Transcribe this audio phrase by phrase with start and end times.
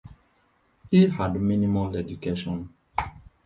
[0.89, 2.73] He had minimal education.